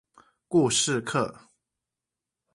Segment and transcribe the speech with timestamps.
[0.47, 1.31] 故事課